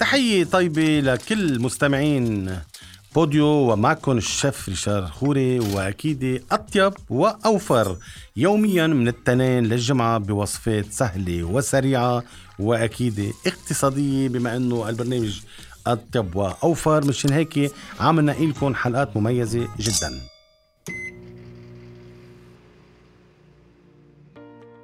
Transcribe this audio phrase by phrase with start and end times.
[0.00, 2.58] تحية طيبة لكل مستمعين
[3.14, 7.96] بوديو ومعكم الشيف ريشار خوري وأكيد أطيب وأوفر
[8.36, 12.24] يوميا من التنين للجمعة بوصفات سهلة وسريعة
[12.58, 15.40] وأكيد اقتصادية بما إنه البرنامج
[15.86, 17.06] أطيب وأوفر.
[17.06, 20.31] مشان هيك عم نقي لكم حلقات مميزة جدا.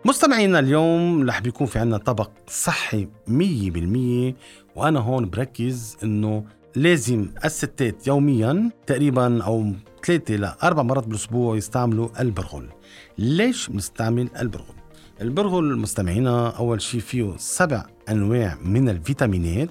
[0.08, 4.36] مستمعينا اليوم رح بيكون في عنا طبق صحي مية بالمية
[4.76, 6.44] وأنا هون بركز إنه
[6.76, 9.72] لازم الستات يوميا تقريبا أو
[10.06, 12.68] ثلاثة لأربع مرات بالأسبوع يستعملوا البرغل
[13.18, 14.74] ليش بنستعمل البرغل؟
[15.20, 19.70] البرغل مستمعينا أول شيء فيه سبع أنواع من الفيتامينات.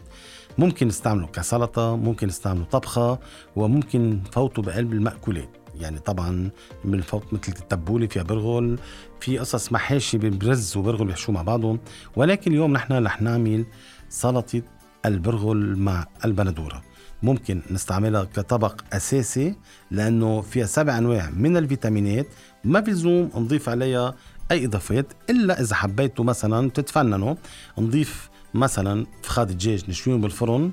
[0.58, 3.20] ممكن نستعمله كسلطة ممكن نستعمله طبخة
[3.56, 5.50] وممكن نفوته بقلب المأكولات.
[5.82, 6.50] يعني طبعا
[6.86, 8.80] بنفوت مثل التبولة فيها برغل
[9.20, 11.80] في قصص محاشي برز وبرغل بيحشوا مع بعضهم.
[12.16, 13.66] ولكن اليوم نحن رح نعمل
[14.10, 14.62] سلطة
[15.06, 16.84] البرغل مع البندورة.
[17.24, 19.56] ممكن نستعملها كطبق أساسي
[19.92, 22.28] لأنه فيها سبع أنواع من الفيتامينات
[22.64, 24.16] ما بيلزوم نضيف عليها
[24.52, 27.36] أي إضافات إلا إذا حبيتوا مثلا تتفننوا
[27.78, 30.72] نضيف مثلا فخاد دجاج نشويهم بالفرن.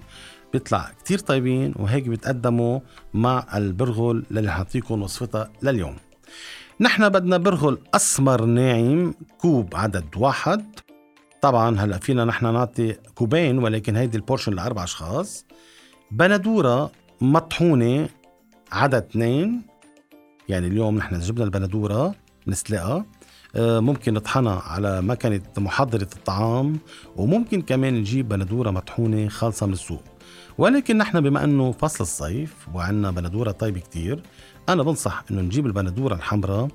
[0.54, 2.80] بيطلع كتير طيبين وهيك بيتقدموا
[3.14, 5.96] مع البرغل اللي حاعطيكم وصفتها لليوم.
[6.80, 10.80] نحن بدنا برغل أسمر ناعم كوب عدد واحد.
[11.42, 15.46] طبعا هلأ فينا نحن نعطي كوبين ولكن هيدي ال portion لأربع أشخاص.
[16.10, 18.08] بندورة مطحونة
[18.72, 19.62] عدد اثنين.
[20.48, 22.14] يعني اليوم نحن جبنا البندورة
[22.46, 23.06] نسلقها.
[23.56, 26.78] ممكن نطحنها على مكنة محضرة الطعام
[27.16, 30.02] وممكن كمان نجيب بندورة مطحونة خالصة من السوق.
[30.58, 34.22] ولكن نحن بما إنه فصل الصيف وعندنا بندورة طيبة كتير
[34.68, 36.68] أنا بنصح إنه نجيب البندورة الحمراء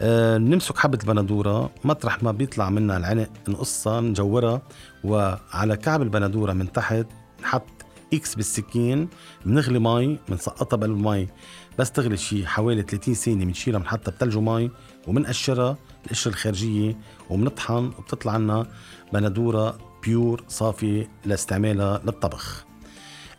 [0.00, 4.62] أه نمسك حبة البندورة مطرح ما بيطلع منها العنق نقصها نجورها
[5.04, 7.06] وعلى كعب البندورة من تحت
[7.42, 7.64] نحط
[8.14, 9.08] X بالسكين
[9.46, 11.28] بنغلي مي بنسقطها بقلب
[11.70, 14.70] المي بس تغلي شي حوالي 30 ثانية بنشيلها بنحطها بتلج ومي
[15.06, 16.98] وبنقشرها القشرة الخارجية
[17.30, 18.66] وبنطحن وبتطلع لنا
[19.12, 22.64] بندورة pure صافي لاستعمالها للطبخ.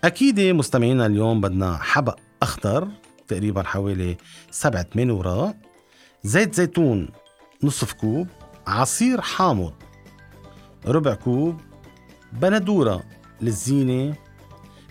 [0.03, 2.88] أكيد مستمعينا اليوم بدنا حبق أخضر
[3.28, 4.18] تقريبا حوالي
[4.52, 5.58] سبعة ثمان وراق
[6.24, 7.09] زيت زيتون
[7.64, 8.28] نصف كوب
[8.68, 9.74] عصير حامض
[10.86, 11.62] ربع كوب
[12.34, 13.03] بندورة
[13.41, 14.16] للزينة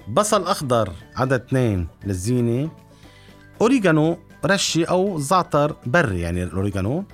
[0.08, 2.70] بصل أخضر عدد اثنين للزينة
[3.60, 7.04] أوريغانو رشة أو زعتر بري يعني الأوريغانو.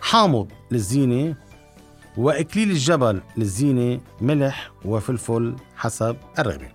[0.00, 1.36] حامض للزينة
[2.16, 6.68] وإكليل الجبل للزينة ملح وفلفل حسب الرغبة.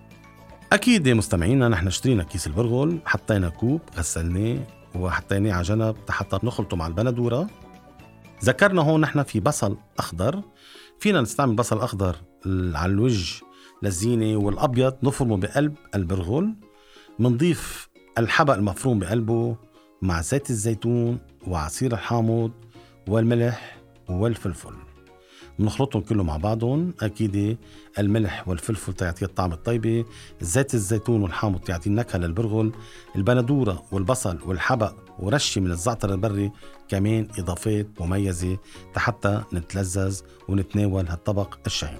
[0.72, 4.58] أكيد مستمعينا نحن اشترينا كيس البرغل حطينا كوب غسلناه
[4.94, 7.46] وحطيناه على جنب حتى نخلطه مع البندورة.
[8.44, 10.42] ذكرنا هون نحن في بصل أخضر.
[11.00, 13.44] فينا نستعمل بصل أخضر على الوجه
[13.82, 16.54] للزينة والأبيض نفرمه بقلب البرغل
[17.18, 19.56] منضيف الحبق المفروم بقلبه
[20.02, 22.50] مع زيت الزيتون وعصير الحامض
[23.08, 23.76] والملح
[24.08, 24.74] والفلفل.
[25.58, 26.94] بنخلطهم كله مع بعضهم.
[27.02, 27.58] أكيد
[27.98, 30.04] الملح والفلفل تعطي الطعم الطيبة.
[30.40, 32.72] زيت الزيتون والحامض تعطي النكهة للبرغل.
[33.16, 36.50] البندورة والبصل والحبق ورشة من الزعتر البري
[36.88, 38.58] كمان إضافات مميزة
[38.96, 41.98] حتى نتلذذ ونتناول هالطبق الشهي.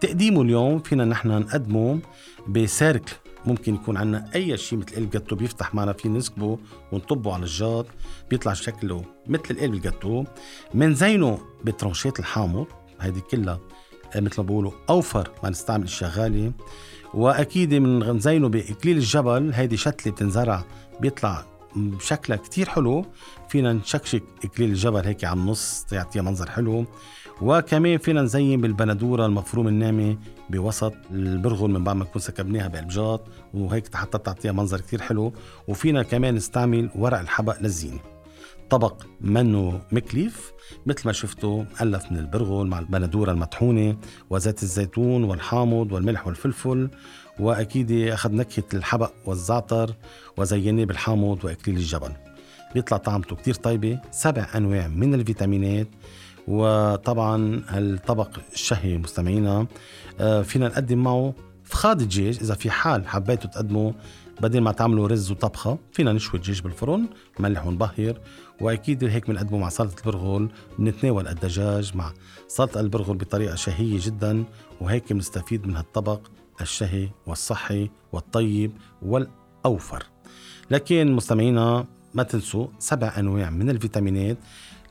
[0.00, 2.00] تقديمه اليوم فينا نحن نقدمه
[2.48, 3.14] بسيركل.
[3.46, 6.58] ممكن يكون عندنا أي شيء مثل قلب جاتو بيفتح معنا فيه نسكبه
[6.92, 7.86] ونطبه على الجاط
[8.30, 10.24] بيطلع شكله مثل القلب الجاتو.
[10.74, 12.66] منزينه بترونشات الحامض
[13.00, 13.60] هيدي كلها
[14.16, 16.52] آه، مثل ما بقولوا أوفر ما نستعمل إشياء غالية.
[17.14, 20.64] وأكيد بنزينه باكليل الجبل هيدي شتلة بتنزرع
[21.00, 21.44] بيطلع
[22.00, 23.06] شكلها كتير حلو.
[23.48, 26.84] فينا نشكشك إكليل الجبل هيك على النص تعطيها منظر حلو.
[27.42, 30.16] وكمان فينا نزين بالبندورة المفروم الناعمه
[30.50, 33.24] بوسط البرغل من بعد ما نكون سكبناها بقلبجات
[33.54, 35.32] وهيك حتى تعطيها منظر كتير حلو.
[35.68, 38.00] وفينا كمان نستعمل ورق الحبق للزينه
[38.70, 40.52] طبق منه مكليف
[40.86, 43.96] مثل ما شفتوا مؤلف من البرغل مع البندورة المطحونة
[44.30, 46.90] وزيت الزيتون والحامض والملح والفلفل.
[47.40, 49.94] وأكيد أخذ نكهة الحبق والزعتر
[50.36, 52.12] وزيناه بالحامض واكليل الجبل
[52.74, 55.88] بيطلع طعمته كتير طيبة سبع أنواع من الفيتامينات
[56.48, 59.66] وطبعا هالطبق الشهي مستمعينا.
[60.20, 61.34] آه، فينا نقدم معه
[61.64, 63.92] فخاد الدجاج إذا في حال حبيتوا تقدموا
[64.40, 67.08] بدل ما تعملوا رز وطبخة فينا نشوي الدجاج بالفرن
[67.38, 68.20] ملح ونبهر
[68.60, 70.48] وأكيد هيك بنقدمه مع سلطة البرغل
[70.78, 72.12] بنتناول الدجاج مع
[72.48, 74.44] سلطة البرغل بطريقة شهية جدا.
[74.80, 76.20] وهيك بنستفيد من هالطبق
[76.60, 78.72] الشهي والصحي والطيب
[79.02, 80.06] والأوفر.
[80.70, 84.38] لكن مستمعينا ما تنسوا سبع أنواع من الفيتامينات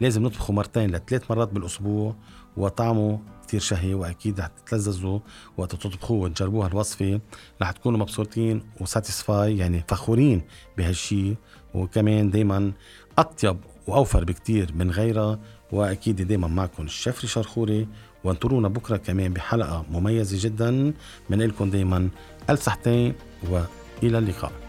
[0.02, 2.16] لازم نطبخه مرتين لثلاث مرات بالأسبوع
[2.58, 5.20] وطعمه كتير شهي وأكيد رح تتلذذوا
[5.58, 7.20] وقت تطبخوه وتجربوها الوصفة.
[7.62, 10.42] رح تكونوا مبسوطين وساتيسفاي يعني فخورين
[10.78, 11.36] بهالشي.
[11.74, 12.72] وكمان دايما
[13.18, 13.58] أطيب
[13.88, 15.40] وأوفر بكتير من غيرها
[15.74, 17.88] وأكيد دايما معكم الشيف ريشار خوري
[18.24, 20.94] وانطرونا بكرة كمان بحلقة مميزة جدا.
[21.30, 22.10] بنقول لكم دايما
[22.50, 23.14] الف صحتين
[23.50, 24.63] وإلى اللقاء.